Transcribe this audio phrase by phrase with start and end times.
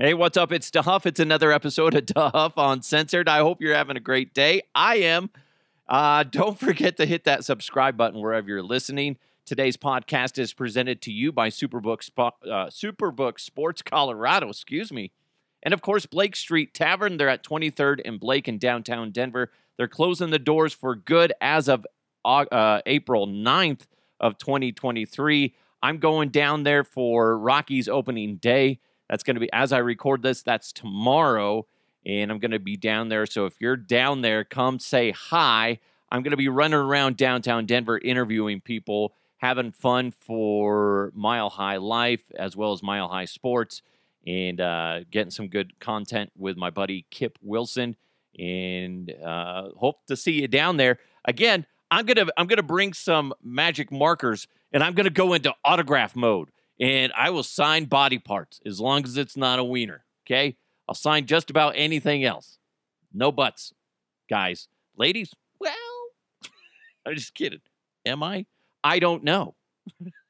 [0.00, 0.52] Hey, what's up?
[0.52, 1.06] It's Duff.
[1.06, 3.28] It's another episode of DeHuff Uncensored.
[3.28, 4.62] I hope you're having a great day.
[4.72, 5.28] I am.
[5.88, 9.16] Uh, don't forget to hit that subscribe button wherever you're listening.
[9.44, 14.50] Today's podcast is presented to you by Superbook, Spo- uh, Superbook Sports Colorado.
[14.50, 15.10] Excuse me.
[15.64, 17.16] And of course, Blake Street Tavern.
[17.16, 19.50] They're at 23rd and Blake in downtown Denver.
[19.78, 21.84] They're closing the doors for good as of
[22.24, 23.80] uh, April 9th
[24.20, 25.56] of 2023.
[25.82, 28.78] I'm going down there for Rockies opening day.
[29.08, 31.66] That's going to be, as I record this, that's tomorrow.
[32.06, 33.26] And I'm going to be down there.
[33.26, 35.78] So if you're down there, come say hi.
[36.10, 41.76] I'm going to be running around downtown Denver interviewing people, having fun for Mile High
[41.76, 43.82] Life as well as Mile High Sports,
[44.26, 47.96] and uh, getting some good content with my buddy Kip Wilson.
[48.38, 50.98] And uh, hope to see you down there.
[51.24, 56.14] Again, I'm gonna I'm gonna bring some magic markers and I'm gonna go into autograph
[56.14, 56.50] mode
[56.80, 60.04] and I will sign body parts as long as it's not a wiener.
[60.26, 60.56] Okay,
[60.88, 62.58] I'll sign just about anything else.
[63.12, 63.72] No buts,
[64.28, 65.32] guys, ladies.
[65.60, 65.72] Well,
[67.06, 67.60] I'm just kidding.
[68.06, 68.46] Am I?
[68.84, 69.54] I don't know.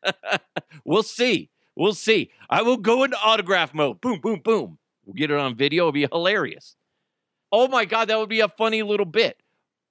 [0.85, 1.51] we'll see.
[1.77, 2.31] We'll see.
[2.51, 4.01] I will go into autograph mode.
[4.01, 4.79] Boom, boom, boom.
[5.05, 5.85] We'll get it on video.
[5.85, 6.77] It'll be hilarious.
[7.51, 9.43] Oh my God, that would be a funny little bit.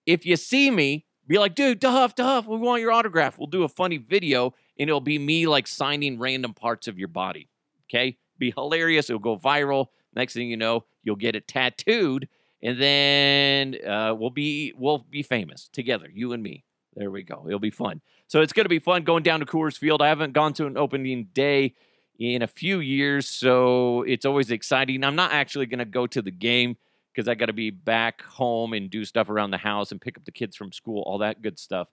[0.06, 3.38] If you see me be like, dude, Duff, Duff, we want your autograph.
[3.38, 7.08] We'll do a funny video and it'll be me like signing random parts of your
[7.08, 7.50] body.
[7.90, 8.18] Okay?
[8.38, 9.10] Be hilarious.
[9.10, 9.88] It'll go viral.
[10.16, 12.28] Next thing you know, you'll get it tattooed,
[12.62, 16.64] and then uh, we'll be we'll be famous together, you and me.
[16.96, 17.44] There we go.
[17.46, 18.02] It'll be fun.
[18.28, 20.02] So it's gonna be fun going down to Coors Field.
[20.02, 21.76] I haven't gone to an opening day
[22.20, 25.04] in a few years, so it's always exciting.
[25.04, 26.78] I'm not actually gonna go to the game
[27.18, 30.18] because I got to be back home and do stuff around the house and pick
[30.18, 31.88] up the kids from school, all that good stuff.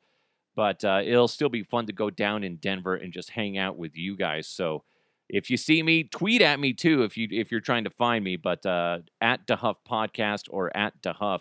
[0.56, 3.77] But uh, it'll still be fun to go down in Denver and just hang out
[3.77, 4.47] with you guys.
[4.47, 4.84] So
[5.28, 8.24] if you see me, tweet at me too if you if you're trying to find
[8.24, 8.36] me.
[8.36, 11.41] But uh, at DeHuff Podcast or at DeHuff.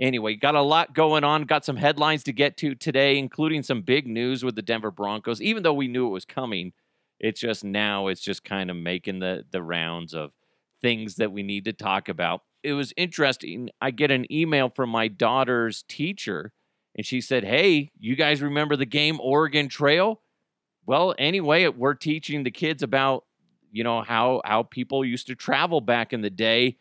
[0.00, 1.44] Anyway, got a lot going on.
[1.44, 5.40] Got some headlines to get to today, including some big news with the Denver Broncos.
[5.40, 6.72] Even though we knew it was coming,
[7.20, 10.32] it's just now it's just kind of making the the rounds of
[10.80, 13.70] things that we need to talk about it was interesting.
[13.80, 16.52] I get an email from my daughter's teacher,
[16.94, 20.20] and she said, Hey, you guys remember the game Oregon Trail?
[20.86, 23.24] Well, anyway, we're teaching the kids about,
[23.70, 26.76] you know, how how people used to travel back in the day.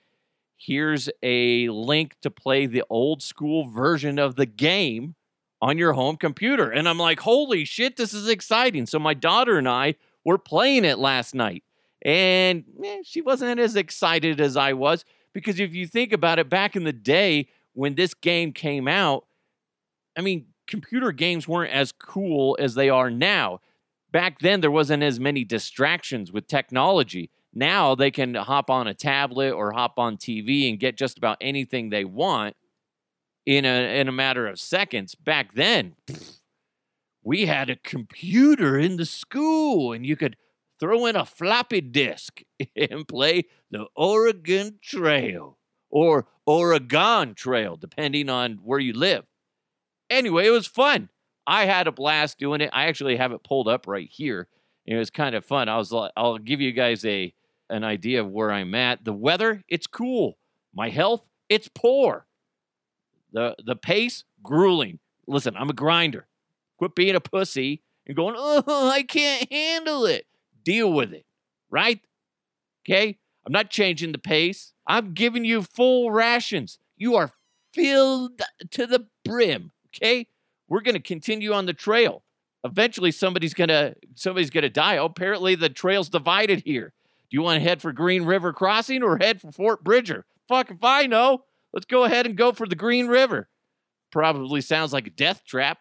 [0.58, 5.16] Here's a link to play the old school version of the game
[5.62, 6.70] on your home computer.
[6.70, 8.86] And I'm like, holy shit, this is exciting.
[8.86, 9.96] So my daughter and I
[10.26, 11.64] were playing it last night.
[12.04, 16.50] And eh, she wasn't as excited as I was because if you think about it,
[16.50, 19.26] back in the day when this game came out,
[20.18, 23.60] I mean, computer games weren't as cool as they are now.
[24.12, 27.30] Back then, there wasn't as many distractions with technology.
[27.54, 31.38] Now they can hop on a tablet or hop on TV and get just about
[31.42, 32.56] anything they want
[33.46, 35.16] in a in a matter of seconds.
[35.16, 35.96] Back then,
[37.24, 40.38] we had a computer in the school and you could
[40.80, 42.42] throw in a floppy disk
[42.76, 45.58] and play the Oregon Trail
[45.90, 49.26] or Oregon Trail, depending on where you live.
[50.12, 51.10] Anyway, it was fun.
[51.48, 52.70] I had a blast doing it.
[52.72, 54.48] I actually have it pulled up right here.
[54.86, 55.70] It was kind of fun.
[55.70, 57.34] I was I'll give you guys a
[57.70, 59.04] an idea of where I'm at.
[59.04, 60.38] The weather, it's cool.
[60.76, 62.28] My health, it's poor.
[63.32, 65.00] The the pace, grueling.
[65.26, 66.28] Listen, I'm a grinder.
[66.78, 70.28] Quit being a pussy and going, oh, I can't handle it
[70.64, 71.26] deal with it,
[71.70, 72.00] right?
[72.84, 73.18] Okay?
[73.46, 74.74] I'm not changing the pace.
[74.88, 76.78] I'm giving you full rations.
[76.98, 77.32] You are
[77.74, 78.42] filled
[78.72, 80.28] to the brim, okay?
[80.68, 82.24] We're going to continue on the trail.
[82.64, 84.98] Eventually somebody's going to somebody's going to die.
[84.98, 86.94] Oh, apparently the trail's divided here.
[87.30, 90.26] Do you want to head for Green River Crossing or head for Fort Bridger?
[90.48, 91.46] Fuck if I know.
[91.74, 93.50] Let's go ahead and go for the Green River.
[94.12, 95.80] Probably sounds like a death trap.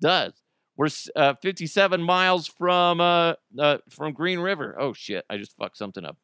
[0.00, 0.32] Does.
[0.76, 4.76] We're uh, 57 miles from uh, uh, from Green River.
[4.78, 5.24] Oh shit!
[5.28, 6.16] I just fucked something up.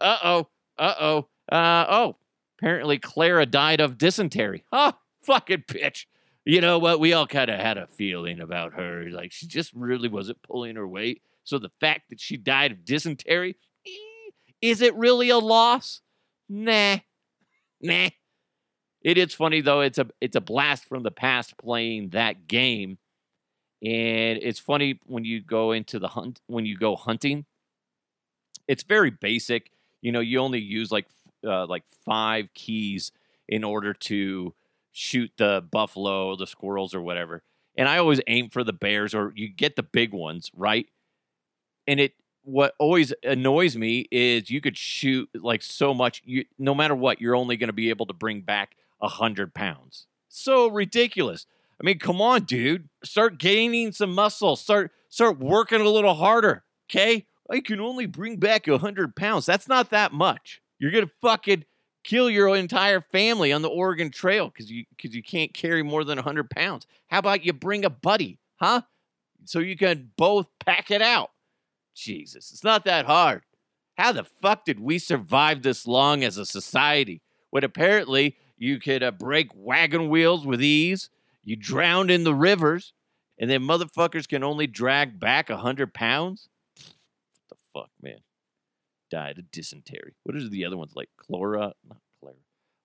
[0.00, 0.48] uh oh.
[0.76, 1.28] Uh oh.
[1.50, 2.16] Uh oh.
[2.58, 4.64] Apparently, Clara died of dysentery.
[4.72, 4.94] Oh,
[5.28, 6.06] fucking bitch.
[6.44, 6.98] You know what?
[6.98, 9.10] We all kind of had a feeling about her.
[9.10, 11.22] Like she just really wasn't pulling her weight.
[11.44, 14.30] So the fact that she died of dysentery, eh,
[14.62, 16.00] is it really a loss?
[16.48, 16.98] Nah.
[17.80, 18.08] Nah.
[19.02, 19.82] It is funny though.
[19.82, 22.98] It's a it's a blast from the past playing that game
[23.82, 27.44] and it's funny when you go into the hunt when you go hunting.
[28.66, 29.70] It's very basic.
[30.02, 31.06] You know, you only use like
[31.46, 33.12] uh, like five keys
[33.48, 34.52] in order to
[34.98, 37.42] shoot the buffalo, the squirrels, or whatever.
[37.76, 40.86] And I always aim for the bears, or you get the big ones, right?
[41.86, 42.12] And it
[42.42, 46.22] what always annoys me is you could shoot like so much.
[46.24, 49.54] You no matter what, you're only going to be able to bring back a hundred
[49.54, 50.06] pounds.
[50.28, 51.46] So ridiculous.
[51.80, 52.88] I mean, come on, dude.
[53.04, 54.56] Start gaining some muscle.
[54.56, 56.64] Start start working a little harder.
[56.90, 59.46] Okay, I can only bring back a hundred pounds.
[59.46, 60.60] That's not that much.
[60.78, 61.64] You're gonna fucking
[62.08, 66.04] kill your entire family on the Oregon Trail because you because you can't carry more
[66.04, 66.86] than a hundred pounds.
[67.08, 68.82] How about you bring a buddy, huh?
[69.44, 71.30] So you can both pack it out.
[71.94, 73.42] Jesus, it's not that hard.
[73.96, 77.20] How the fuck did we survive this long as a society?
[77.50, 81.10] When apparently you could uh, break wagon wheels with ease,
[81.44, 82.92] you drowned in the rivers,
[83.38, 86.48] and then motherfuckers can only drag back a hundred pounds.
[87.48, 88.18] What the fuck, man?
[89.10, 90.14] Died of dysentery.
[90.24, 91.08] What is the other ones like?
[91.18, 92.36] Chlora, not Clara.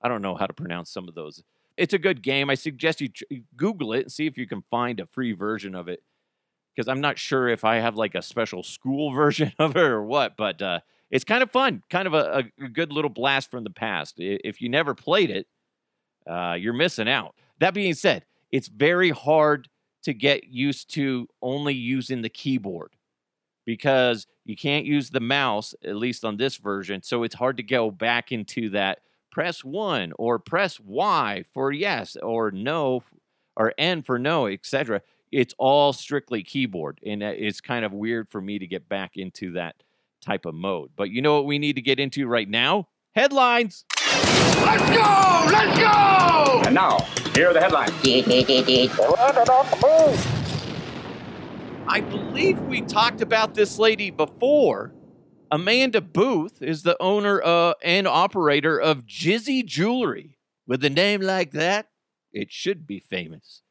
[0.02, 1.44] I don't know how to pronounce some of those.
[1.76, 2.50] It's a good game.
[2.50, 3.24] I suggest you tr-
[3.58, 6.04] Google it and see if you can find a free version of it.
[6.76, 10.04] Because I'm not sure if I have like a special school version of it or
[10.04, 10.80] what, but uh,
[11.12, 14.16] it's kind of fun, kind of a, a good little blast from the past.
[14.18, 15.48] If you never played it,
[16.26, 17.36] uh, you're missing out.
[17.60, 19.68] That being said, it's very hard
[20.04, 22.92] to get used to only using the keyboard
[23.66, 27.02] because you can't use the mouse, at least on this version.
[27.02, 29.00] So it's hard to go back into that
[29.32, 33.04] press one or press Y for yes or no
[33.56, 35.02] or N for no, etc.
[35.32, 37.00] It's all strictly keyboard.
[37.06, 39.76] And uh, it's kind of weird for me to get back into that
[40.22, 40.92] type of mode.
[40.96, 42.88] But you know what we need to get into right now?
[43.16, 43.86] Headlines.
[44.62, 45.50] Let's go!
[45.52, 46.62] Let's go!
[46.66, 47.00] And now,
[47.34, 47.92] here are the headlines.
[51.88, 54.94] I believe we talked about this lady before.
[55.52, 60.38] Amanda Booth is the owner uh, and operator of Jizzy Jewelry.
[60.66, 61.88] With a name like that,
[62.32, 63.62] it should be famous.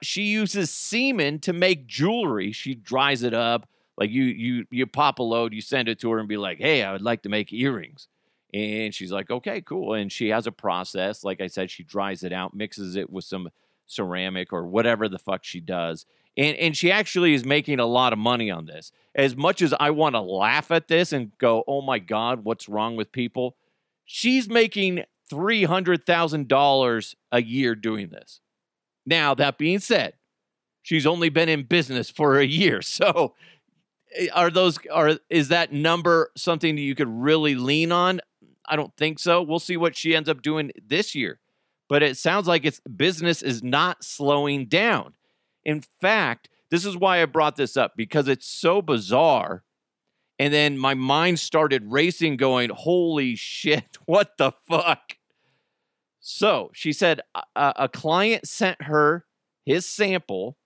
[0.00, 2.52] She uses semen to make jewelry.
[2.52, 3.68] She dries it up.
[3.98, 6.58] Like you, you, you pop a load, you send it to her, and be like,
[6.58, 8.08] "Hey, I would like to make earrings."
[8.54, 9.94] And she's like, okay, cool.
[9.94, 11.24] And she has a process.
[11.24, 13.50] Like I said, she dries it out, mixes it with some
[13.86, 16.06] ceramic or whatever the fuck she does.
[16.36, 18.92] And, and she actually is making a lot of money on this.
[19.14, 22.68] As much as I want to laugh at this and go, oh my God, what's
[22.68, 23.56] wrong with people?
[24.04, 28.40] She's making $300,000 a year doing this.
[29.06, 30.14] Now, that being said,
[30.82, 32.80] she's only been in business for a year.
[32.82, 33.34] So
[34.14, 38.20] eh, are those are is that number something that you could really lean on?
[38.68, 39.42] I don't think so.
[39.42, 41.40] We'll see what she ends up doing this year.
[41.88, 45.14] But it sounds like its business is not slowing down.
[45.66, 49.64] In fact, this is why I brought this up because it's so bizarre.
[50.38, 55.16] And then my mind started racing, going, Holy shit, what the fuck?
[56.20, 59.24] So she said a, a client sent her
[59.64, 60.56] his sample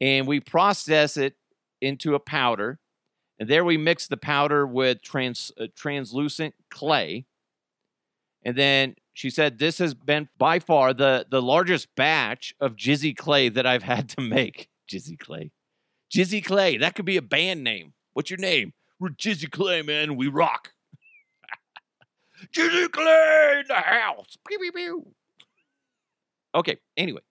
[0.00, 1.34] and we process it
[1.80, 2.78] into a powder.
[3.40, 7.26] And there we mix the powder with trans, uh, translucent clay.
[8.44, 13.16] And then she said, This has been by far the, the largest batch of Jizzy
[13.16, 14.68] Clay that I've had to make.
[14.92, 15.52] Jizzy Clay.
[16.14, 16.76] Jizzy Clay.
[16.76, 17.94] That could be a band name.
[18.12, 18.74] What's your name?
[19.00, 20.16] We're Jizzy Clay, man.
[20.16, 20.72] We rock.
[22.54, 24.36] Jizzy Clay in the house.
[24.46, 25.06] Pew, pew, pew.
[26.54, 27.22] Okay, anyway.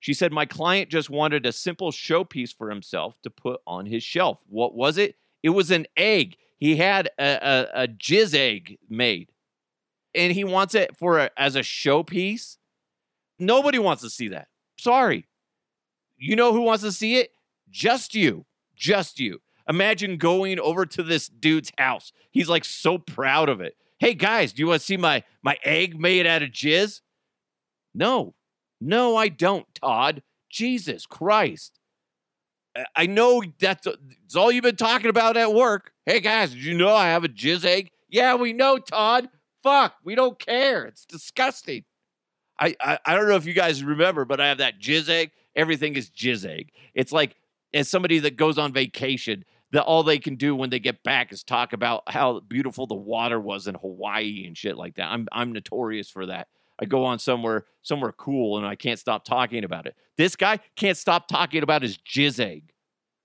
[0.00, 4.02] She said, My client just wanted a simple showpiece for himself to put on his
[4.02, 4.38] shelf.
[4.50, 5.14] What was it?
[5.42, 6.36] It was an egg.
[6.58, 9.30] He had a, a, a jizz egg made
[10.16, 12.56] and he wants it for a, as a showpiece.
[13.38, 14.48] Nobody wants to see that.
[14.78, 15.28] Sorry.
[16.16, 17.30] You know who wants to see it?
[17.70, 18.46] Just you.
[18.74, 19.40] Just you.
[19.68, 22.12] Imagine going over to this dude's house.
[22.30, 23.76] He's like so proud of it.
[23.98, 27.00] Hey guys, do you want to see my my egg made out of jizz?
[27.94, 28.34] No.
[28.80, 30.22] No, I don't, Todd.
[30.50, 31.78] Jesus Christ.
[32.94, 35.92] I know that's, that's all you've been talking about at work.
[36.04, 37.90] Hey guys, did you know I have a jizz egg?
[38.08, 39.28] Yeah, we know, Todd
[39.66, 39.94] fuck.
[40.04, 40.84] We don't care.
[40.86, 41.84] It's disgusting.
[42.58, 45.32] I, I, I don't know if you guys remember, but I have that jizz egg.
[45.56, 46.70] Everything is jizz egg.
[46.94, 47.36] It's like
[47.74, 51.32] as somebody that goes on vacation, that all they can do when they get back
[51.32, 55.10] is talk about how beautiful the water was in Hawaii and shit like that.
[55.10, 56.48] I'm I'm notorious for that.
[56.80, 59.96] I go on somewhere somewhere cool and I can't stop talking about it.
[60.16, 62.72] This guy can't stop talking about his jizz egg.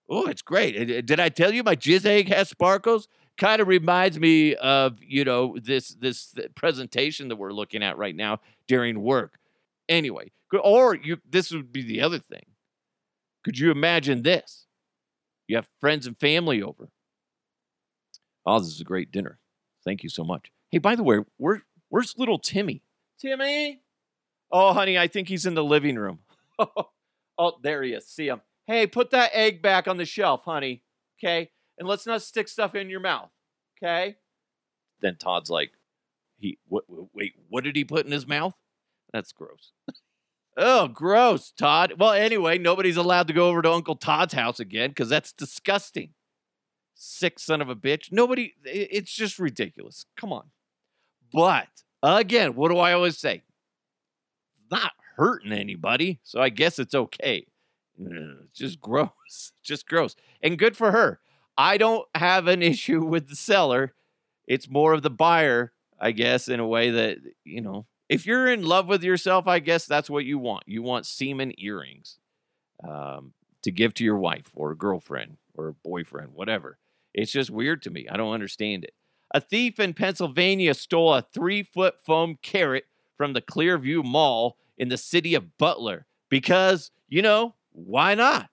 [0.10, 1.05] Oh, it's great.
[1.05, 3.07] Did I tell you my jizz egg has sparkles?
[3.38, 8.16] Kind of reminds me of you know this this presentation that we're looking at right
[8.16, 9.40] now during work.
[9.90, 12.46] Anyway or you this would be the other thing.
[13.44, 14.68] Could you imagine this?
[15.48, 16.90] You have friends and family over.
[18.46, 19.40] Oh this is a great dinner.
[19.84, 20.52] Thank you so much.
[20.70, 22.84] Hey by the way where, where's little timmy?
[23.20, 23.82] Timmy?
[24.52, 26.20] Oh honey i think he's in the living room.
[27.38, 28.06] Oh there he is.
[28.08, 28.42] See him.
[28.68, 30.84] Hey put that egg back on the shelf honey.
[31.18, 31.50] Okay
[31.82, 33.32] and let's not stick stuff in your mouth.
[33.76, 34.16] Okay?
[35.02, 35.72] Then Todd's like,
[36.38, 38.54] he what wait, what did he put in his mouth?
[39.12, 39.72] That's gross.
[40.58, 41.94] oh, gross, Todd.
[41.98, 46.10] Well, anyway, nobody's allowed to go over to Uncle Todd's house again because that's disgusting.
[46.94, 48.12] Sick son of a bitch.
[48.12, 50.06] Nobody, it's just ridiculous.
[50.16, 50.52] Come on.
[51.34, 51.68] But
[52.04, 53.42] again, what do I always say?
[54.70, 57.48] Not hurting anybody, so I guess it's okay.
[57.98, 59.10] It's just gross.
[59.64, 60.16] Just gross.
[60.44, 61.20] And good for her.
[61.62, 63.94] I don't have an issue with the seller.
[64.48, 68.51] It's more of the buyer, I guess, in a way that, you know, if you're
[68.51, 70.63] in love with yourself, I guess that's what you want.
[70.65, 72.18] You want semen earrings
[72.86, 76.80] um, to give to your wife or girlfriend or boyfriend, whatever.
[77.13, 78.08] It's just weird to me.
[78.10, 78.94] I don't understand it.
[79.34, 84.89] A thief in Pennsylvania stole a three foot foam carrot from the Clearview Mall in
[84.89, 88.50] the city of Butler because, you know, why not?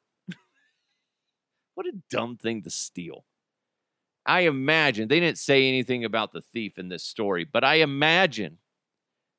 [1.78, 3.24] What a dumb thing to steal.
[4.26, 8.58] I imagine they didn't say anything about the thief in this story, but I imagine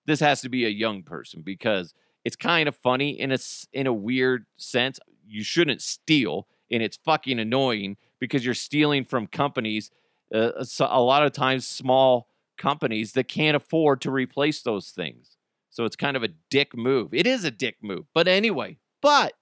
[0.06, 1.94] this has to be a young person because
[2.24, 3.40] it's kind of funny in a
[3.74, 5.02] in a weird sense.
[5.28, 9.92] You shouldn't steal, and it's fucking annoying because you're stealing from companies.
[10.34, 15.36] Uh, a lot of times, small companies that can't afford to replace those things.
[15.72, 17.14] So it's kind of a dick move.
[17.14, 18.06] It is a dick move.
[18.14, 19.34] But anyway, but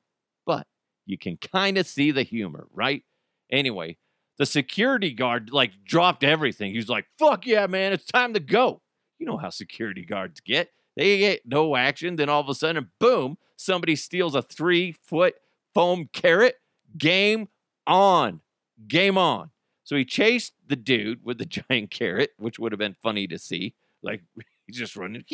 [0.48, 0.66] but
[1.08, 3.04] you can kind of see the humor, right?
[3.52, 3.98] Anyway,
[4.38, 6.74] the security guard like dropped everything.
[6.74, 8.82] He's like, "Fuck yeah, man, it's time to go."
[9.18, 10.70] You know how security guards get.
[10.96, 15.36] They get no action, then all of a sudden, boom, somebody steals a three foot
[15.74, 16.56] foam carrot.
[16.98, 17.50] Game
[17.86, 18.42] on.
[18.88, 19.52] Game on.
[19.84, 23.40] So he chased the dude with the giant carrot, which would have been funny to
[23.40, 23.76] see.
[24.04, 24.22] Like
[24.68, 25.24] he's just running.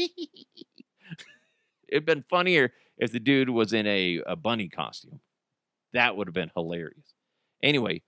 [1.87, 5.19] It'd been funnier if the dude was in a, a bunny costume.
[5.93, 7.13] That would have been hilarious.
[7.62, 8.01] Anyway,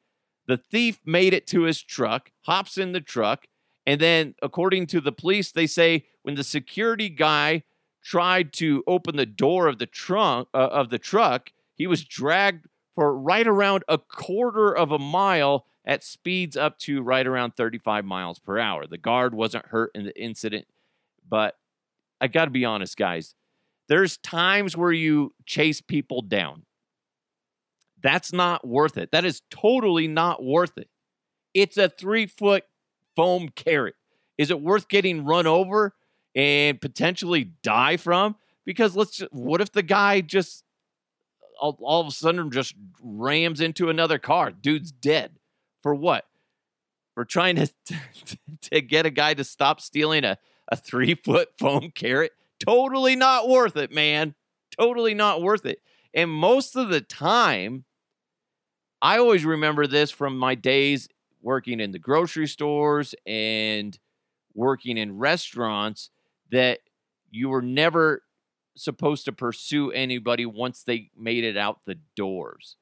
[0.48, 3.46] the thief made it to his truck, hops in the truck,
[3.86, 7.64] and then, according to the police, they say when the security guy
[8.04, 12.66] tried to open the door of the trunk uh, of the truck, he was dragged
[12.96, 18.06] for right around a quarter of a mile at speeds up to right around 35
[18.06, 18.88] miles per hour.
[18.88, 20.66] The guard wasn't hurt in the incident,
[21.28, 21.56] but
[22.20, 23.36] I got to be honest, guys.
[23.88, 26.64] There's times where you chase people down.
[28.06, 29.12] That's not worth it.
[29.14, 30.90] That is totally not worth it.
[31.56, 32.64] It's a three foot
[33.16, 33.96] foam carrot.
[34.38, 35.96] Is it worth getting run over
[36.36, 38.36] and potentially die from?
[38.64, 40.64] Because let's just, what if the guy just
[41.60, 44.52] all, all of a sudden just rams into another car?
[44.52, 45.40] Dude's dead.
[45.82, 46.26] For what?
[47.16, 47.72] For trying to,
[48.70, 52.34] to get a guy to stop stealing a, a three foot foam carrot?
[52.64, 54.36] Totally not worth it, man.
[54.80, 55.80] Totally not worth it.
[56.14, 57.84] And most of the time,
[59.02, 61.08] I always remember this from my days
[61.42, 63.98] working in the grocery stores and
[64.54, 66.10] working in restaurants
[66.52, 66.80] that
[67.30, 68.24] you were never
[68.76, 72.78] supposed to pursue anybody once they made it out the doors.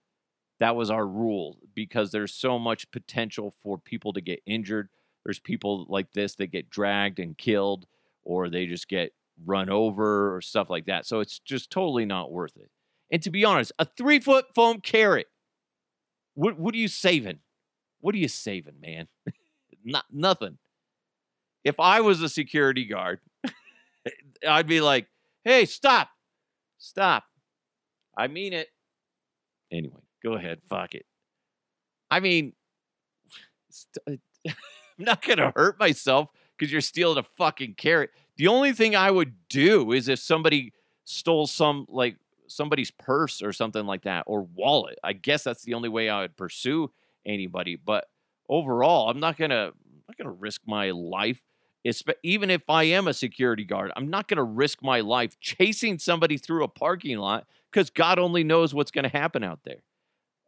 [0.60, 4.90] That was our rule because there's so much potential for people to get injured.
[5.26, 7.86] There's people like this that get dragged and killed,
[8.24, 9.14] or they just get
[9.46, 11.06] run over or stuff like that.
[11.06, 12.70] So it's just totally not worth it.
[13.12, 15.28] And to be honest, a three foot foam carrot,
[16.36, 17.40] what, what are you saving?
[18.02, 19.08] What are you saving, man?
[19.84, 20.58] Not nothing.
[21.64, 23.20] If I was a security guard,
[24.48, 25.08] I'd be like,
[25.46, 26.10] "Hey, stop,
[26.78, 27.24] stop.
[28.18, 28.68] I mean it."
[29.72, 30.60] Anyway, go ahead.
[30.70, 31.06] Fuck it.
[32.12, 32.54] I mean,
[33.70, 34.52] st- uh,
[35.00, 38.12] I'm not gonna hurt myself because you're stealing a fucking carrot.
[38.38, 40.74] The only thing I would do is if somebody
[41.06, 42.18] stole some like
[42.56, 44.98] somebody's purse or something like that or wallet.
[45.04, 46.92] I guess that's the only way I would pursue
[47.26, 47.76] anybody.
[47.76, 48.06] But
[48.50, 51.42] overall, I'm not gonna I'm not gonna risk my life.
[52.24, 56.38] even if I am a security guard, I'm not gonna risk my life chasing somebody
[56.38, 59.84] through a parking lot because God only knows what's gonna happen out there.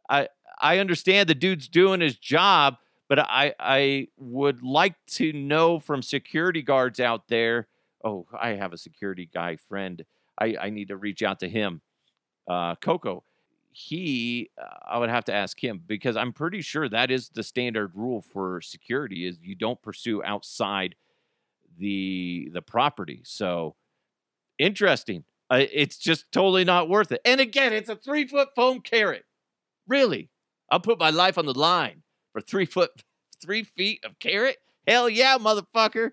[0.08, 0.28] I
[0.60, 2.76] I understand the dude's doing his job,
[3.08, 7.68] but I I would like to know from security guards out there.
[8.04, 10.04] Oh, I have a security guy friend.
[10.38, 11.80] I, I need to reach out to him.
[12.48, 13.24] Uh, Coco,
[13.72, 17.42] he uh, i would have to ask him because i'm pretty sure that is the
[17.42, 20.94] standard rule for security is you don't pursue outside
[21.78, 23.20] the the property.
[23.24, 23.76] So
[24.58, 25.24] interesting.
[25.48, 27.20] Uh, it's just totally not worth it.
[27.24, 29.24] And again it's a three foot foam carrot.
[29.86, 30.30] Really?
[30.70, 32.90] I'll put my life on the line for three foot
[33.42, 34.56] three feet of carrot?
[34.86, 36.12] Hell yeah motherfucker.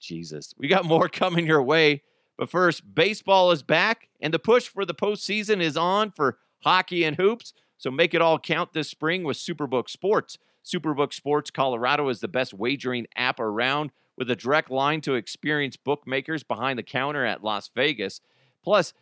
[0.00, 2.02] Jesus we got more coming your way
[2.40, 7.04] but first baseball is back and the push for the postseason is on for hockey,
[7.04, 7.52] and hoops.
[7.76, 10.38] So make it all count this spring with Superbook Sports.
[10.64, 15.84] Superbook Sports Colorado is the best wagering app around with a direct line to experienced
[15.84, 18.22] bookmakers behind the counter at Las Vegas.
[18.64, 18.94] Plus,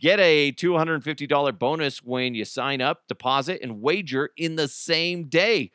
[0.00, 5.70] get a $250 bonus when you sign up, deposit, and wager in the same day.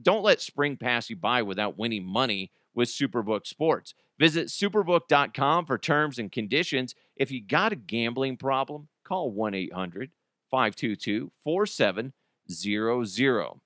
[0.00, 3.94] Don't let spring pass you by without winning money with Superbook Sports.
[4.18, 6.94] Visit superbook.com for terms and conditions.
[7.16, 10.10] If you got a gambling problem, call 1 800
[10.50, 13.60] 522 4700.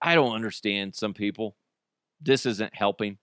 [0.00, 1.56] I don't understand some people.
[2.20, 3.18] This isn't helping.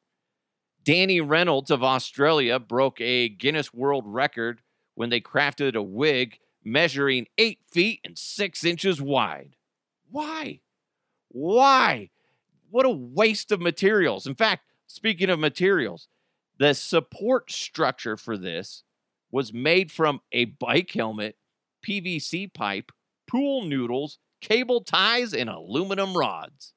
[0.84, 4.62] Dani Reynolds of Australia broke a Guinness World Record
[4.96, 9.56] when they crafted a wig measuring eight feet and six inches wide.
[10.10, 10.62] Why?
[11.30, 12.10] Why?
[12.70, 14.28] What a waste of materials.
[14.28, 16.10] In fact, speaking of materials,
[16.58, 18.84] the support structure for this
[19.31, 21.38] was made from a bike helmet,
[21.88, 22.91] PVC pipe,
[23.29, 26.74] pool noodles, cable ties, and aluminum rods.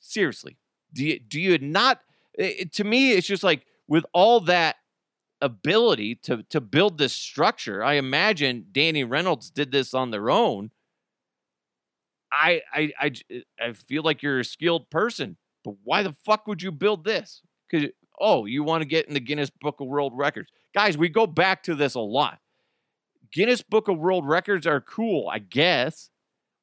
[0.00, 0.56] Seriously,
[0.92, 2.00] do you, do you not?
[2.34, 4.76] It, to me, it's just like with all that
[5.40, 10.70] ability to to build this structure, I imagine Dani Reynolds did this on their own.
[12.32, 13.12] I I I,
[13.60, 15.36] I feel like you're a skilled person,
[15.68, 17.42] but why the fuck would you build this?
[17.70, 20.96] Because oh, you want to get in the Guinness Book of World Records, guys?
[20.96, 22.38] We go back to this a lot.
[23.30, 26.08] Guinness Book of World Records are cool, I guess.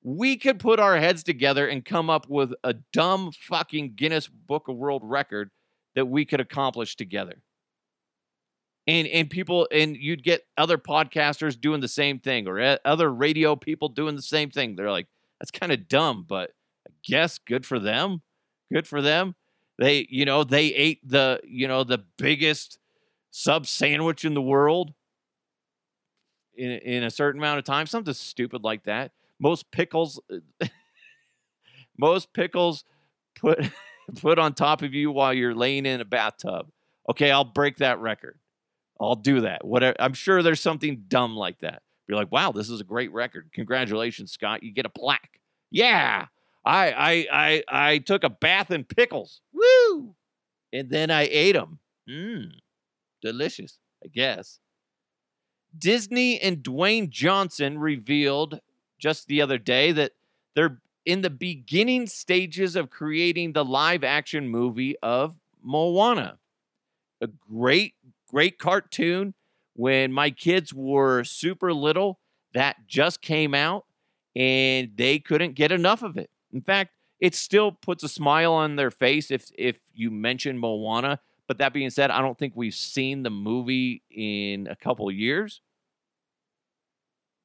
[0.01, 4.67] We could put our heads together and come up with a dumb fucking Guinness Book
[4.67, 5.51] of World Record
[5.93, 7.43] that we could accomplish together.
[8.87, 13.13] And and people and you'd get other podcasters doing the same thing or eh, other
[13.13, 14.75] radio people doing the same thing.
[14.75, 15.07] They're like,
[15.39, 16.51] that's kind of dumb, but
[16.87, 18.23] I guess good for them.
[18.71, 19.35] Good for them.
[19.77, 22.79] They, you know, they ate the, you know, the biggest
[23.31, 24.93] sub sandwich in the world
[26.55, 29.11] in in a certain amount of time, something stupid like that.
[29.39, 30.67] Most pickles, uh,
[31.97, 32.83] most pickles
[33.35, 33.59] put
[34.21, 36.67] put on top of you while you're laying in a bathtub.
[37.09, 38.39] Okay, I'll break that record.
[38.99, 39.65] I'll do that.
[39.65, 39.95] Whatever.
[39.99, 41.81] I'm sure there's something dumb like that.
[42.07, 43.49] You're like, wow, this is a great record.
[43.53, 44.63] Congratulations, Scott.
[44.63, 45.39] You get a plaque.
[45.71, 46.27] Yeah.
[46.65, 49.41] I I I I took a bath in pickles.
[49.53, 50.15] Woo!
[50.73, 51.79] And then I ate them.
[52.09, 52.51] Mmm.
[53.21, 54.59] Delicious, I guess.
[55.77, 58.59] Disney and Dwayne Johnson revealed
[58.97, 60.13] just the other day that
[60.55, 66.39] they're in the beginning stages of creating the live action movie of Moana.
[67.21, 67.93] A great,
[68.29, 69.33] great cartoon.
[69.75, 72.19] When my kids were super little,
[72.53, 73.85] that just came out
[74.35, 76.29] and they couldn't get enough of it.
[76.55, 81.19] In fact, it still puts a smile on their face if if you mention Moana.
[81.47, 85.61] But that being said, I don't think we've seen the movie in a couple years.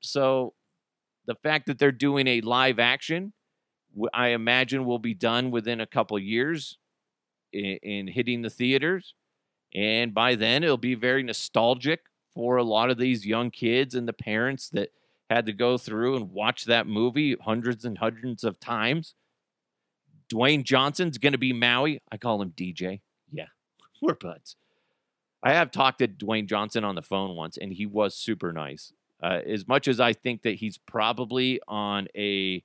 [0.01, 0.55] So
[1.27, 3.35] the fact that they're doing a live action,
[4.14, 6.79] I imagine will be done within a couple years
[7.53, 9.14] in, in hitting the theaters.
[9.75, 12.01] And by then, it'll be very nostalgic
[12.33, 14.90] for a lot of these young kids and the parents that
[15.31, 19.14] had to go through and watch that movie hundreds and hundreds of times.
[20.31, 22.03] Dwayne Johnson's going to be Maui.
[22.11, 23.01] I call him DJ.
[23.33, 23.47] Yeah,
[24.03, 24.57] we're buds.
[25.43, 28.93] I have talked to Dwayne Johnson on the phone once, and he was super nice.
[29.23, 32.62] Uh, as much as I think that he's probably on a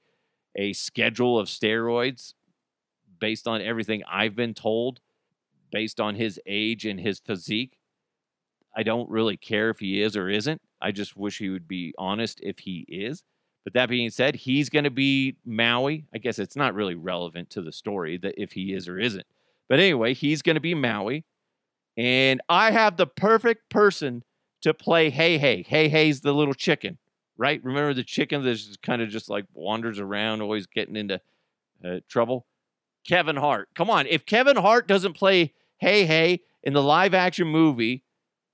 [0.58, 2.34] a schedule of steroids
[3.19, 5.01] based on everything I've been told,
[5.71, 7.78] based on his age and his physique,
[8.75, 10.62] I don't really care if he is or isn't.
[10.81, 13.23] I just wish he would be honest if he is.
[13.63, 16.05] But that being said, he's going to be Maui.
[16.13, 19.25] I guess it's not really relevant to the story that if he is or isn't.
[19.67, 21.25] But anyway, he's going to be Maui.
[21.97, 24.23] And I have the perfect person
[24.61, 26.97] to play Hey Hey Hei's the little chicken,
[27.38, 27.63] right?
[27.63, 31.21] Remember the chicken that kind of just like wanders around, always getting into
[31.83, 32.45] uh, trouble?
[33.07, 33.69] Kevin Hart.
[33.75, 34.07] Come on.
[34.07, 38.03] If Kevin Hart doesn't play Heihei in the live action movie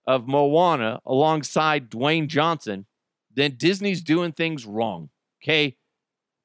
[0.08, 2.86] of Moana alongside Dwayne Johnson,
[3.34, 5.10] then Disney's doing things wrong.
[5.44, 5.78] Okay.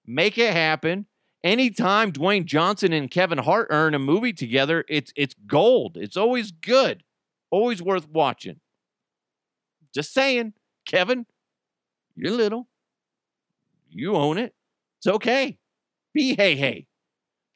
[0.06, 1.06] Make it happen.
[1.42, 5.96] Anytime Dwayne Johnson and Kevin Hart earn a movie together, it's it's gold.
[5.96, 7.02] It's always good.
[7.50, 8.60] Always worth watching.
[9.94, 10.54] Just saying,
[10.86, 11.26] Kevin,
[12.16, 12.68] you're little.
[13.88, 14.54] You own it.
[14.98, 15.58] It's okay.
[16.12, 16.86] Be Heihei.
[16.86, 16.86] I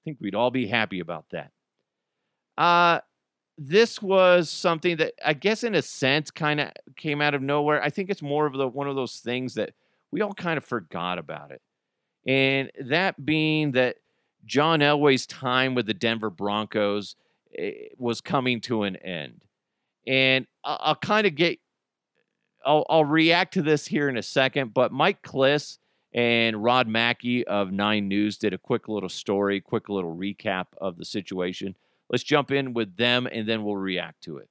[0.04, 1.50] think we'd all be happy about that.
[2.56, 3.00] Uh,
[3.62, 7.82] this was something that I guess in a sense kind of came out of nowhere.
[7.82, 9.74] I think it's more of the one of those things that
[10.10, 11.60] we all kind of forgot about it.
[12.26, 13.96] And that being that
[14.46, 17.16] John Elway's time with the Denver Broncos
[17.56, 19.44] eh, was coming to an end.
[20.06, 21.58] And I'll, I'll kind of get
[22.64, 25.76] I'll, I'll react to this here in a second, but Mike Klis
[26.14, 30.96] And Rod Mackey of Nine News did a quick little story, quick little recap of
[30.96, 31.76] the situation.
[32.10, 34.48] Let's jump in with them and then we'll react to it.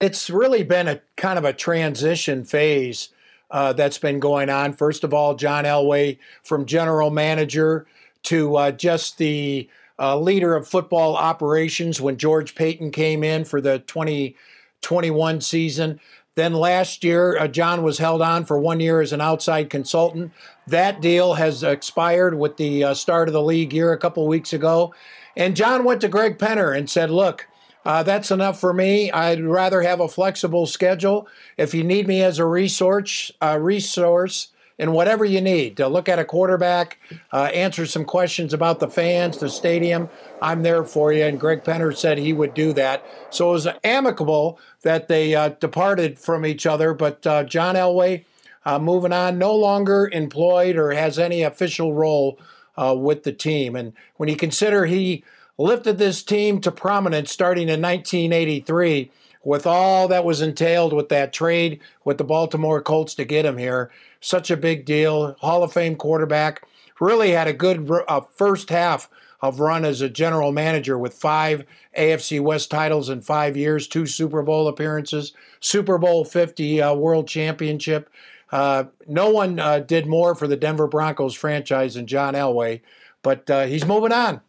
[0.00, 3.08] It's really been a kind of a transition phase
[3.50, 4.74] uh, that's been going on.
[4.74, 7.86] First of all, John Elway from general manager
[8.24, 13.60] to uh, just the uh, leader of football operations when George Paton came in for
[13.60, 16.00] the 2021 season.
[16.36, 20.32] Then last year, uh, John was held on for one year as an outside consultant.
[20.66, 24.52] That deal has expired with the uh, start of the league year a couple weeks
[24.52, 24.94] ago.
[25.36, 27.46] And John went to Greg Penner and said, Look,
[27.84, 29.10] uh, that's enough for me.
[29.10, 31.26] I'd rather have a flexible schedule.
[31.56, 36.08] If you need me as a resource, uh, resource, and whatever you need to look
[36.08, 36.98] at a quarterback,
[37.32, 40.08] uh, answer some questions about the fans, the stadium,
[40.40, 41.24] I'm there for you.
[41.24, 43.04] And Greg Penner said he would do that.
[43.28, 46.94] So it was amicable that they uh, departed from each other.
[46.94, 48.24] But uh, John Elway,
[48.64, 52.38] uh, moving on, no longer employed or has any official role
[52.80, 53.76] uh, with the team.
[53.76, 55.24] And when you consider he
[55.58, 59.10] lifted this team to prominence starting in 1983
[59.42, 63.58] with all that was entailed with that trade with the Baltimore Colts to get him
[63.58, 63.90] here.
[64.20, 65.34] Such a big deal.
[65.40, 66.62] Hall of Fame quarterback.
[67.00, 69.08] Really had a good uh, first half
[69.40, 71.64] of run as a general manager with five
[71.96, 77.26] AFC West titles in five years, two Super Bowl appearances, Super Bowl 50 uh, World
[77.26, 78.10] Championship.
[78.52, 82.80] Uh, no one uh, did more for the Denver Broncos franchise than John Elway,
[83.22, 84.40] but uh, he's moving on.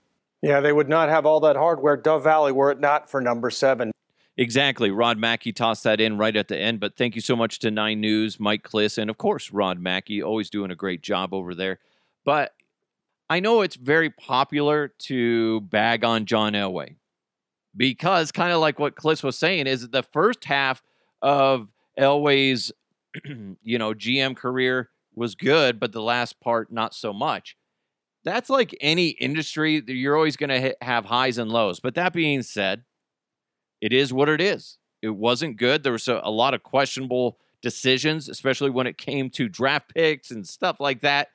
[0.42, 3.52] Yeah, they would not have all that hardware Dove Valley were it not for number
[3.52, 3.92] seven.
[4.38, 4.90] Exactly.
[4.90, 6.80] Rod Mackey tossed that in right at the end.
[6.80, 10.24] But thank you so much to Nine News, Mike Klis, and of course, Rod Mackey,
[10.24, 11.80] always doing a great job over there.
[12.26, 12.54] But
[13.30, 16.96] I know it's very popular to bag on John Elway
[17.76, 20.82] because, kind of like what Klis was saying, is the first half
[21.22, 21.68] of
[22.00, 22.72] Elway's,
[23.64, 27.56] you know, GM career was good, but the last part not so much.
[28.24, 29.82] That's like any industry.
[29.88, 31.80] You're always going to have highs and lows.
[31.80, 32.84] But that being said,
[33.82, 34.78] it is what it is.
[35.02, 35.84] It wasn't good.
[35.84, 40.32] There was a, a lot of questionable decisions, especially when it came to draft picks
[40.32, 41.30] and stuff like that.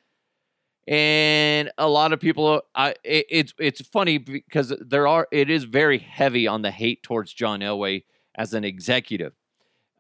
[0.86, 5.64] And a lot of people, I, it, it's it's funny because there are it is
[5.64, 8.04] very heavy on the hate towards John Elway
[8.36, 9.32] as an executive.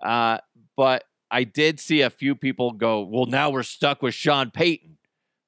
[0.00, 0.38] Uh,
[0.76, 4.96] but I did see a few people go, well, now we're stuck with Sean Payton.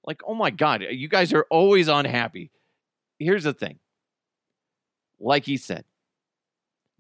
[0.04, 2.50] Like, oh my God, you guys are always unhappy.
[3.18, 3.78] Here's the thing.
[5.20, 5.84] Like he said,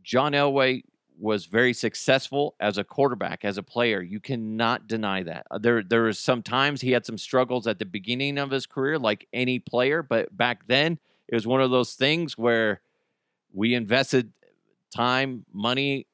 [0.02, 0.82] John Elway
[1.18, 4.00] was very successful as a quarterback, as a player.
[4.02, 5.46] You cannot deny that.
[5.50, 8.66] Uh, there, there was some times he had some struggles at the beginning of his
[8.66, 10.02] career, like any player.
[10.02, 12.80] But back then, it was one of those things where
[13.52, 14.32] we invested
[14.94, 16.06] time, money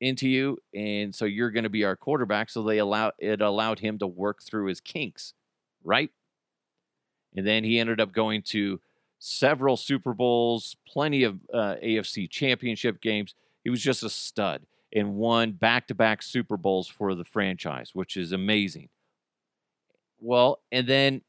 [0.00, 2.50] into you, and so you're going to be our quarterback.
[2.50, 5.34] So they allow it allowed him to work through his kinks,
[5.82, 6.10] right?
[7.36, 8.80] And then he ended up going to
[9.18, 13.34] several Super Bowls, plenty of uh, AFC championship games.
[13.64, 14.62] He was just a stud
[14.94, 18.88] and won back to back Super Bowls for the franchise, which is amazing.
[20.20, 21.22] Well, and then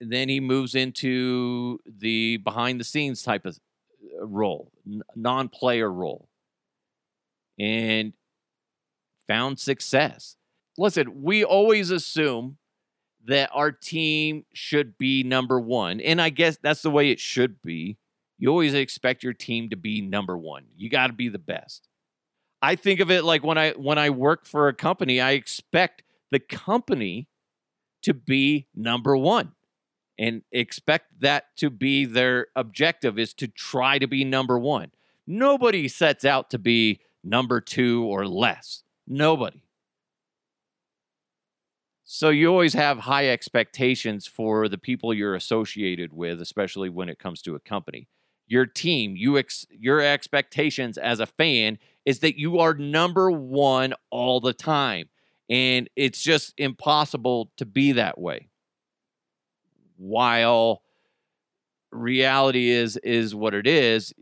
[0.00, 3.58] then he moves into the behind the scenes type of
[4.20, 4.70] uh, role,
[5.16, 6.28] non player role,
[7.58, 8.12] and
[9.26, 10.36] found success.
[10.76, 12.58] Listen, we always assume
[13.26, 16.00] that our team should be number one.
[16.00, 17.96] And I guess that's the way it should be.
[18.38, 20.64] You always expect your team to be number one.
[20.76, 21.88] You got to be the best.
[22.60, 26.02] I think of it like when I when I work for a company, I expect
[26.30, 27.28] the company
[28.02, 29.52] to be number one
[30.18, 34.90] and expect that to be their objective is to try to be number one.
[35.26, 38.82] Nobody sets out to be number two or less.
[39.06, 39.62] Nobody.
[42.04, 47.18] So you always have high expectations for the people you're associated with, especially when it
[47.18, 48.08] comes to a company.
[48.46, 53.94] Your team, you ex- your expectations as a fan is that you are number 1
[54.10, 55.08] all the time.
[55.48, 58.48] And it's just impossible to be that way.
[59.96, 60.82] While
[61.90, 64.12] reality is is what it is,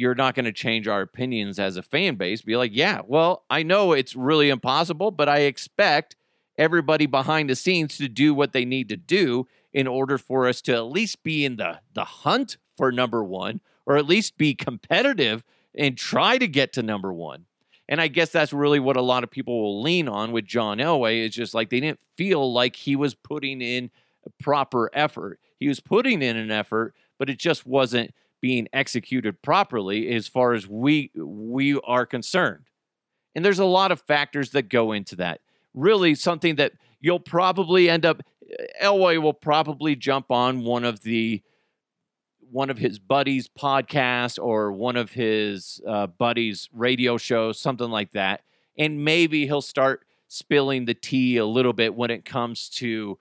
[0.00, 2.40] you're not going to change our opinions as a fan base.
[2.40, 6.16] Be like, yeah, well, I know it's really impossible, but I expect
[6.56, 10.62] everybody behind the scenes to do what they need to do in order for us
[10.62, 14.54] to at least be in the the hunt for number 1 or at least be
[14.54, 17.44] competitive and try to get to number 1.
[17.86, 20.78] And I guess that's really what a lot of people will lean on with John
[20.78, 23.90] Elway is just like they didn't feel like he was putting in
[24.40, 25.40] proper effort.
[25.58, 30.52] He was putting in an effort, but it just wasn't being executed properly as far
[30.52, 32.64] as we we are concerned.
[33.34, 35.40] And there's a lot of factors that go into that
[35.74, 38.22] really something that you'll probably end up
[38.82, 41.42] Elway will probably jump on one of the
[42.50, 48.12] one of his buddies' podcasts or one of his uh, buddies' radio shows, something like
[48.12, 48.42] that,
[48.76, 53.18] and maybe he'll start spilling the tea a little bit when it comes to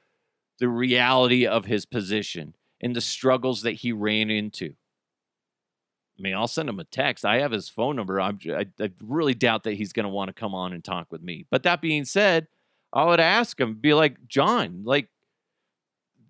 [0.58, 4.74] the reality of his position and the struggles that he ran into.
[6.20, 7.24] I mean, I'll send him a text.
[7.24, 8.20] I have his phone number.
[8.20, 11.08] I'm, I, I really doubt that he's going to want to come on and talk
[11.12, 11.46] with me.
[11.50, 12.48] But that being said,
[12.92, 15.08] I would ask him, be like, John, like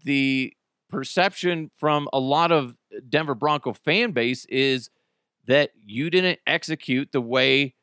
[0.03, 0.53] the
[0.89, 2.75] perception from a lot of
[3.07, 4.89] Denver Bronco fan base is
[5.47, 7.73] that you didn't execute the way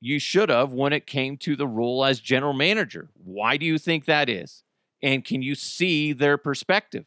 [0.00, 3.08] you should have when it came to the role as general manager.
[3.14, 4.62] Why do you think that is?
[5.02, 7.06] And can you see their perspective?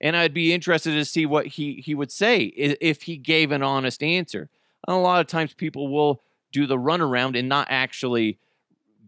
[0.00, 3.62] And I'd be interested to see what he, he would say if he gave an
[3.62, 4.50] honest answer.
[4.86, 8.38] And a lot of times people will do the runaround and not actually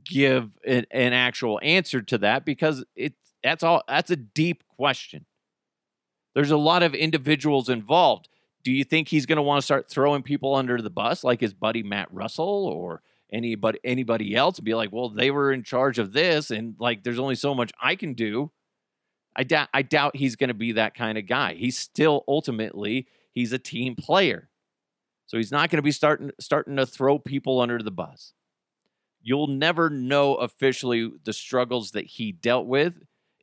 [0.05, 5.27] give an, an actual answer to that because it's that's all that's a deep question.
[6.35, 8.29] There's a lot of individuals involved.
[8.64, 11.40] Do you think he's going to want to start throwing people under the bus like
[11.40, 15.62] his buddy Matt Russell or anybody anybody else and be like, "Well, they were in
[15.62, 18.51] charge of this and like there's only so much I can do."
[19.37, 21.55] I doubt I doubt he's going to be that kind of guy.
[21.55, 24.49] He's still ultimately he's a team player.
[25.27, 28.33] So he's not going to be starting starting to throw people under the bus.
[29.21, 32.95] You'll never know officially the struggles that he dealt with.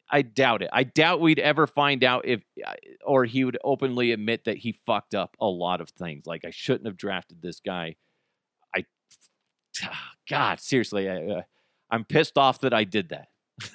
[0.10, 0.70] I doubt it.
[0.72, 2.74] I doubt we'd ever find out if uh,
[3.06, 6.26] or he would openly admit that he fucked up a lot of things.
[6.26, 7.96] Like I shouldn't have drafted this guy.
[8.76, 8.86] I
[10.30, 11.42] God, seriously, I, uh,
[11.90, 13.28] I'm pissed off that I did that.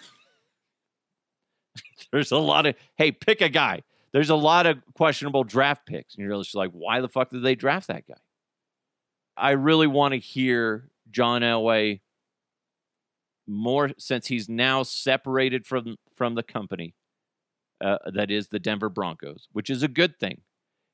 [2.13, 3.83] There's a lot of hey, pick a guy.
[4.13, 7.45] There's a lot of questionable draft picks, and you're just like, why the fuck did
[7.45, 8.15] they draft that guy?
[9.37, 12.01] I really want to hear John Elway
[13.47, 16.95] more since he's now separated from from the company
[17.81, 20.43] uh, that is the Denver Broncos, which is a good thing.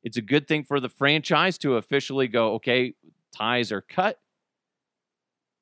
[0.03, 2.95] It's a good thing for the franchise to officially go, okay,
[3.35, 4.21] ties are cut.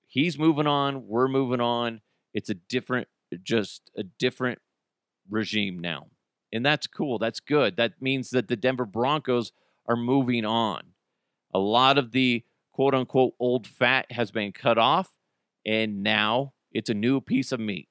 [0.07, 1.09] He's moving on.
[1.09, 2.03] We're moving on.
[2.35, 3.09] It's a different,
[3.43, 4.59] just a different
[5.29, 6.07] regime now.
[6.53, 7.19] And that's cool.
[7.19, 7.77] That's good.
[7.77, 9.53] That means that the Denver Broncos
[9.87, 10.83] are moving on.
[11.53, 15.11] A lot of the quote unquote old fat has been cut off,
[15.65, 17.89] and now it's a new piece of meat.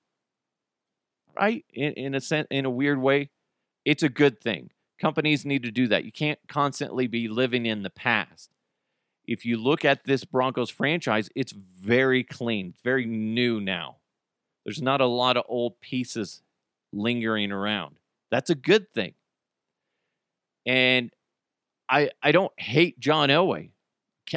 [1.37, 1.65] Right?
[1.73, 3.31] In, in a sense, in a weird way,
[3.85, 4.69] it's a good thing.
[4.99, 6.05] Companies need to do that.
[6.05, 8.49] You can't constantly be living in the past.
[9.25, 13.97] If you look at this Broncos franchise, it's very clean, very new now.
[14.63, 16.42] There's not a lot of old pieces
[16.93, 17.95] lingering around.
[18.31, 19.13] That's a good thing.
[20.65, 21.11] And
[21.89, 23.71] I I don't hate John Elway.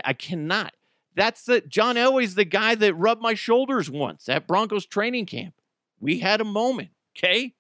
[0.05, 0.75] I cannot.
[1.15, 5.55] That's the John Elway's the guy that rubbed my shoulders once at Broncos training camp.
[6.01, 6.91] We had a moment.
[7.17, 7.55] Okay.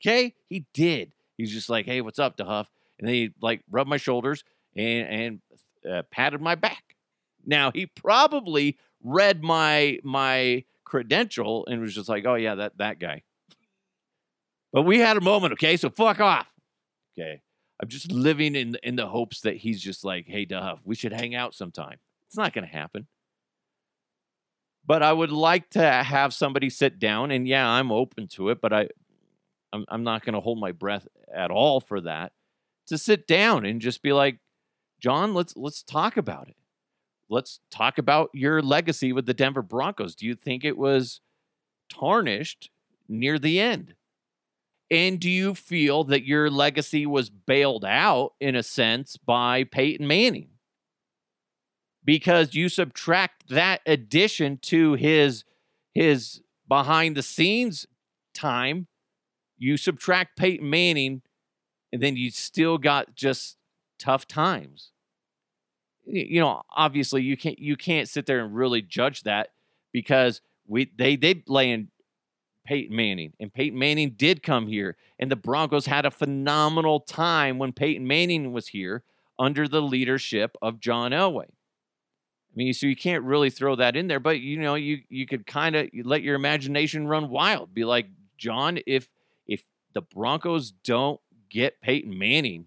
[0.00, 0.34] Okay.
[0.48, 1.12] He did.
[1.36, 2.66] He's just like, hey, what's up, DeHuff?
[2.98, 4.44] And then he like rubbed my shoulders
[4.76, 5.40] and and
[5.90, 6.96] uh, patted my back.
[7.46, 12.98] Now he probably read my my credential and was just like, oh yeah, that that
[12.98, 13.22] guy.
[14.72, 15.76] But we had a moment, okay?
[15.76, 16.46] So fuck off.
[17.18, 17.42] Okay.
[17.82, 21.12] I'm just living in in the hopes that he's just like, hey, Duff, we should
[21.12, 21.98] hang out sometime.
[22.26, 23.06] It's not going to happen.
[24.86, 28.60] But I would like to have somebody sit down, and yeah, I'm open to it,
[28.60, 28.88] but I,
[29.72, 32.32] I'm, I'm not going to hold my breath at all for that.
[32.88, 34.38] To sit down and just be like,
[35.00, 36.56] John, let's let's talk about it.
[37.28, 40.14] Let's talk about your legacy with the Denver Broncos.
[40.14, 41.20] Do you think it was
[41.88, 42.70] tarnished
[43.08, 43.94] near the end?
[44.90, 50.06] And do you feel that your legacy was bailed out in a sense by Peyton
[50.06, 50.48] Manning?
[52.04, 55.44] Because you subtract that addition to his
[55.92, 57.86] his behind the scenes
[58.34, 58.86] time,
[59.58, 61.22] you subtract Peyton Manning,
[61.92, 63.56] and then you still got just
[63.98, 64.92] tough times.
[66.06, 69.50] You know, obviously you can't you can't sit there and really judge that
[69.92, 71.88] because we they they lay in
[72.70, 73.32] Peyton Manning.
[73.40, 74.96] And Peyton Manning did come here.
[75.18, 79.02] And the Broncos had a phenomenal time when Peyton Manning was here
[79.40, 81.46] under the leadership of John Elway.
[81.48, 85.26] I mean, so you can't really throw that in there, but you know, you you
[85.26, 87.74] could kind of let your imagination run wild.
[87.74, 88.06] Be like,
[88.38, 89.08] John, if
[89.48, 92.66] if the Broncos don't get Peyton Manning,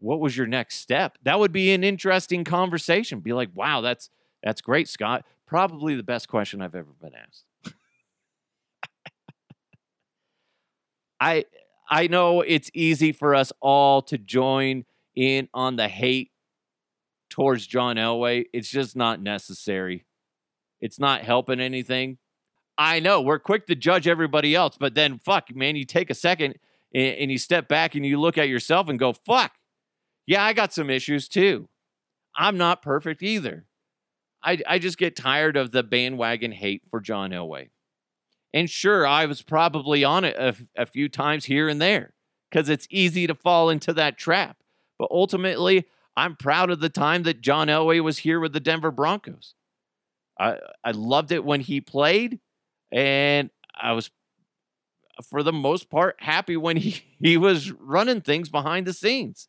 [0.00, 1.16] what was your next step?
[1.22, 3.20] That would be an interesting conversation.
[3.20, 4.10] Be like, wow, that's
[4.42, 5.24] that's great, Scott.
[5.46, 7.44] Probably the best question I've ever been asked.
[11.20, 11.44] I
[11.88, 16.30] I know it's easy for us all to join in on the hate
[17.28, 18.44] towards John Elway.
[18.52, 20.06] It's just not necessary.
[20.80, 22.18] It's not helping anything.
[22.78, 26.14] I know we're quick to judge everybody else, but then fuck, man, you take a
[26.14, 26.54] second
[26.94, 29.52] and, and you step back and you look at yourself and go, fuck,
[30.26, 31.68] yeah, I got some issues too.
[32.36, 33.66] I'm not perfect either.
[34.42, 37.68] I, I just get tired of the bandwagon hate for John Elway.
[38.52, 42.14] And sure, I was probably on it a, a few times here and there
[42.50, 44.56] because it's easy to fall into that trap.
[44.98, 45.86] But ultimately,
[46.16, 49.54] I'm proud of the time that John Elway was here with the Denver Broncos.
[50.38, 52.40] I, I loved it when he played,
[52.90, 54.10] and I was,
[55.28, 59.48] for the most part, happy when he, he was running things behind the scenes.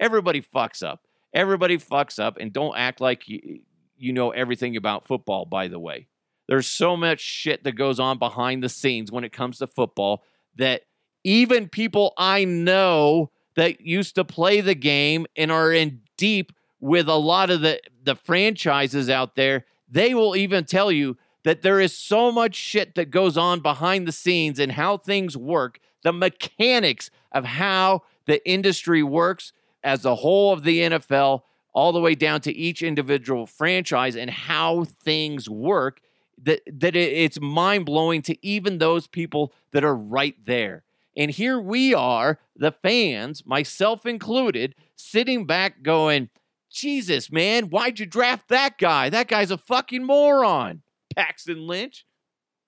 [0.00, 1.02] Everybody fucks up.
[1.32, 3.60] Everybody fucks up, and don't act like you,
[3.96, 6.08] you know everything about football, by the way.
[6.48, 10.22] There's so much shit that goes on behind the scenes when it comes to football
[10.56, 10.82] that
[11.24, 17.08] even people I know that used to play the game and are in deep with
[17.08, 21.80] a lot of the, the franchises out there, they will even tell you that there
[21.80, 26.12] is so much shit that goes on behind the scenes and how things work, the
[26.12, 32.14] mechanics of how the industry works as a whole of the NFL, all the way
[32.14, 36.00] down to each individual franchise and how things work.
[36.42, 40.84] That, that it's mind blowing to even those people that are right there.
[41.16, 46.28] And here we are, the fans, myself included, sitting back going,
[46.70, 49.08] Jesus, man, why'd you draft that guy?
[49.08, 50.82] That guy's a fucking moron.
[51.16, 52.04] Paxton Lynch.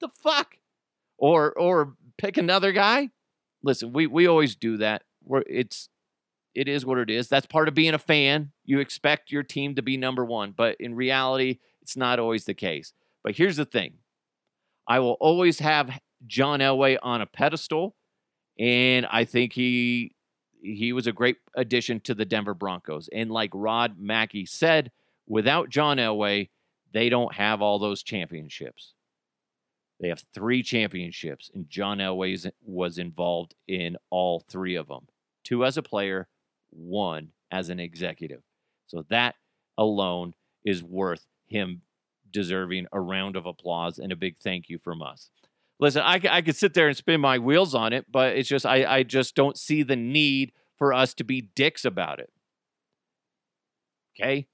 [0.01, 0.57] The fuck?
[1.19, 3.11] Or or pick another guy?
[3.63, 5.03] Listen, we we always do that.
[5.25, 5.89] We're, it's
[6.55, 7.29] it is what it is.
[7.29, 8.53] That's part of being a fan.
[8.65, 12.55] You expect your team to be number 1, but in reality, it's not always the
[12.55, 12.93] case.
[13.23, 13.95] But here's the thing.
[14.87, 17.95] I will always have John Elway on a pedestal
[18.59, 20.15] and I think he
[20.61, 23.09] he was a great addition to the Denver Broncos.
[23.13, 24.91] And like Rod Mackey said,
[25.29, 26.49] without John Elway,
[26.93, 28.95] they don't have all those championships.
[30.01, 35.07] They have three championships, and John Elway was involved in all three of them
[35.45, 36.29] two as a player,
[36.71, 38.43] one as an executive.
[38.87, 39.37] So that
[39.77, 41.83] alone is worth him
[42.31, 45.31] deserving a round of applause and a big thank you from us
[45.81, 48.67] listen, I, I could sit there and spin my wheels on it, but it's just,
[48.67, 52.31] I, I just don't see the need for us to be dicks about it.
[54.17, 54.47] Okay.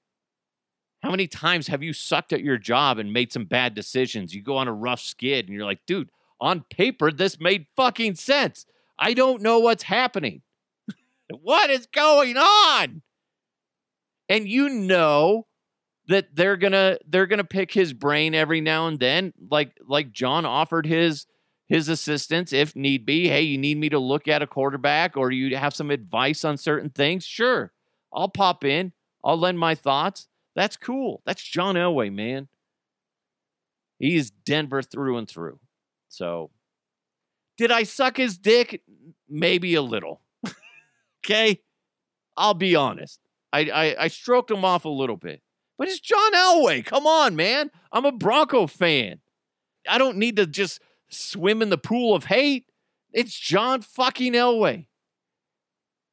[1.03, 4.33] How many times have you sucked at your job and made some bad decisions?
[4.33, 6.09] You go on a rough skid and you're like, dude,
[6.41, 8.65] on paper, this made fucking sense.
[8.97, 10.41] I don't know what's happening.
[11.29, 13.01] what is going on?
[14.27, 15.45] And you know
[16.07, 20.45] that they're gonna they're gonna pick his brain every now and then, like like John
[20.45, 21.25] offered his
[21.67, 23.27] his assistance if need be.
[23.27, 26.57] Hey, you need me to look at a quarterback or you have some advice on
[26.57, 27.25] certain things?
[27.25, 27.71] Sure,
[28.13, 28.93] I'll pop in.
[29.23, 30.27] I'll lend my thoughts.
[30.55, 31.21] That's cool.
[31.25, 32.47] That's John Elway, man.
[33.99, 35.59] He's Denver through and through.
[36.09, 36.51] So,
[37.57, 38.83] did I suck his dick?
[39.27, 40.21] Maybe a little.
[41.25, 41.61] okay,
[42.37, 43.19] I'll be honest.
[43.51, 45.41] I, I I stroked him off a little bit.
[45.77, 46.85] But it's John Elway.
[46.85, 47.69] Come on, man.
[47.91, 49.19] I'm a Bronco fan.
[49.87, 52.65] I don't need to just swim in the pool of hate.
[53.11, 54.87] It's John fucking Elway.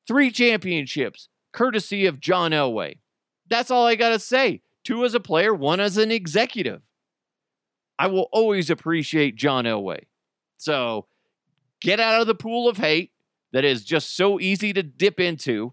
[0.07, 2.99] Three championships, courtesy of John Elway.
[3.49, 4.63] That's all I got to say.
[4.85, 6.83] Two as a player, one as an executive.
[7.99, 10.05] I will always appreciate John Elway.
[10.57, 11.07] So
[11.81, 13.13] get out of the pool of hate
[13.53, 15.73] that is just so easy to dip into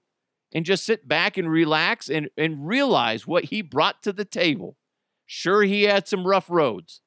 [0.53, 4.75] and just sit back and relax and, and realize what he brought to the table.
[5.25, 7.01] Sure, he had some rough roads.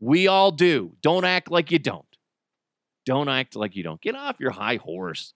[0.00, 0.96] We all do.
[1.00, 2.04] Don't act like you don't.
[3.06, 4.00] Don't act like you don't.
[4.00, 5.34] Get off your high horse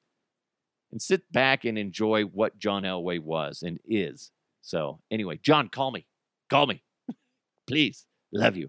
[0.90, 4.30] and sit back and enjoy what John Elway was and is.
[4.60, 6.06] So, anyway, John, call me.
[6.50, 6.82] Call me.
[7.66, 8.06] Please.
[8.32, 8.68] Love you.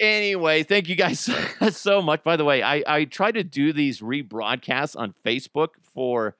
[0.00, 1.30] Anyway, thank you guys
[1.70, 2.22] so much.
[2.24, 6.36] By the way, I, I try to do these rebroadcasts on Facebook for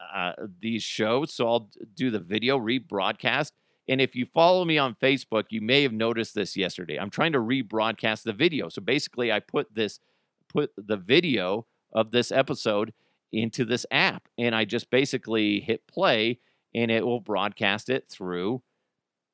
[0.00, 1.32] uh, these shows.
[1.32, 3.52] So I'll do the video rebroadcast.
[3.88, 6.98] And if you follow me on Facebook, you may have noticed this yesterday.
[6.98, 8.68] I'm trying to rebroadcast the video.
[8.68, 10.00] So basically, I put this,
[10.48, 12.92] put the video of this episode
[13.32, 16.38] into this app, and I just basically hit play,
[16.74, 18.62] and it will broadcast it through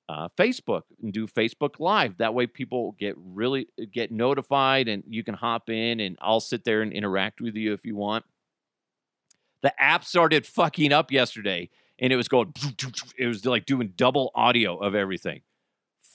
[0.08, 2.18] uh, Facebook and do Facebook Live.
[2.18, 6.64] That way, people get really get notified, and you can hop in, and I'll sit
[6.64, 8.24] there and interact with you if you want.
[9.62, 12.54] The app started fucking up yesterday and it was going,
[13.18, 15.42] it was like doing double audio of everything.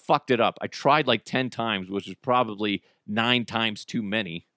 [0.08, 0.58] Fucked it up.
[0.62, 4.48] I tried like 10 times, which is probably nine times too many.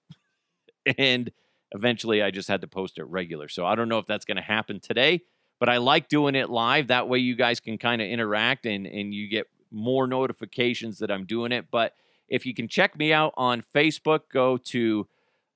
[0.97, 1.31] and
[1.71, 3.47] eventually I just had to post it regular.
[3.47, 5.21] So I don't know if that's going to happen today,
[5.59, 6.87] but I like doing it live.
[6.87, 11.11] That way you guys can kind of interact and, and you get more notifications that
[11.11, 11.67] I'm doing it.
[11.69, 11.93] But
[12.27, 15.07] If you can check me out on Facebook, go to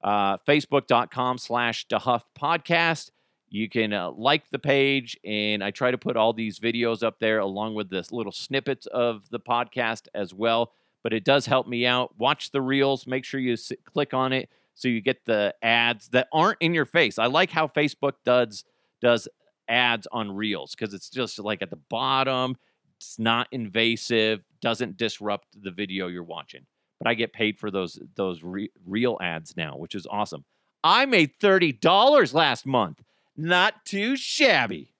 [0.03, 3.11] uh, facebook.com slash DeHuff Podcast.
[3.53, 7.19] You can uh, like the page, and I try to put all these videos up
[7.19, 10.71] there along with this little snippets of the podcast as well.
[11.03, 12.17] But it does help me out.
[12.17, 13.05] Watch the reels.
[13.05, 16.73] Make sure you s- click on it so you get the ads that aren't in
[16.73, 17.19] your face.
[17.19, 18.63] I like how Facebook does
[19.01, 19.27] does
[19.67, 22.57] ads on reels because it's just like at the bottom.
[22.97, 24.41] It's not invasive.
[24.61, 26.65] Doesn't disrupt the video you're watching.
[26.99, 30.43] But I get paid for those those re- real ads now, which is awesome.
[30.83, 33.03] I made thirty dollars last month.
[33.35, 34.93] Not too shabby.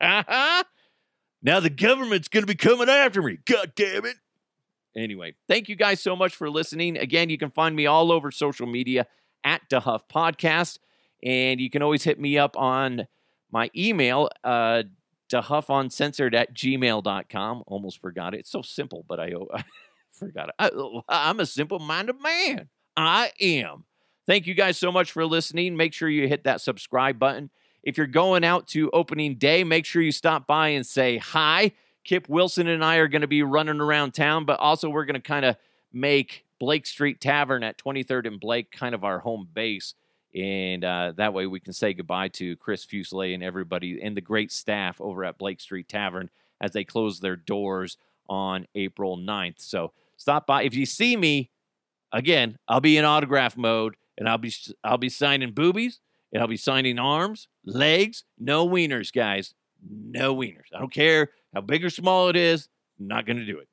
[0.00, 0.64] uh-huh.
[1.42, 3.38] now the government's going to be coming after me.
[3.44, 4.16] God damn it.
[4.96, 6.96] Anyway, thank you guys so much for listening.
[6.96, 9.06] Again, you can find me all over social media
[9.44, 10.78] at DeHuff Podcast.
[11.22, 13.06] And you can always hit me up on
[13.50, 14.84] my email, uh,
[15.32, 17.64] DeHuffUncensored at gmail.com.
[17.66, 18.40] Almost forgot it.
[18.40, 19.64] It's so simple, but I, I
[20.12, 20.54] forgot it.
[20.58, 20.70] I,
[21.08, 22.68] I'm a simple minded man.
[22.96, 23.84] I am.
[24.28, 25.74] Thank you guys so much for listening.
[25.74, 27.48] Make sure you hit that subscribe button.
[27.82, 31.72] If you're going out to opening day, make sure you stop by and say hi.
[32.04, 35.14] Kip Wilson and I are going to be running around town, but also we're going
[35.14, 35.56] to kind of
[35.94, 39.94] make Blake Street Tavern at 23rd and Blake kind of our home base.
[40.34, 44.20] And uh, that way we can say goodbye to Chris Fuselier and everybody and the
[44.20, 46.28] great staff over at Blake Street Tavern
[46.60, 47.96] as they close their doors
[48.28, 49.62] on April 9th.
[49.62, 50.64] So stop by.
[50.64, 51.50] If you see me,
[52.12, 54.52] again, I'll be in autograph mode and I'll be
[54.84, 56.00] I'll be signing boobies
[56.32, 59.54] and I'll be signing arms, legs, no wieners, guys.
[59.88, 60.66] No wieners.
[60.74, 62.68] I don't care how big or small it is.
[62.98, 63.68] I'm not going to do it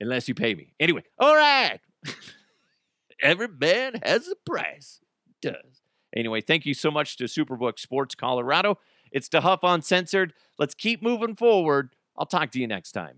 [0.00, 0.72] unless you pay me.
[0.78, 1.80] Anyway, all right.
[3.20, 5.00] Every man has a price.
[5.42, 5.82] Does.
[6.14, 8.78] Anyway, thank you so much to Superbook Sports Colorado.
[9.10, 10.34] It's DeHuff Uncensored.
[10.58, 11.90] Let's keep moving forward.
[12.16, 13.16] I'll talk to you next time.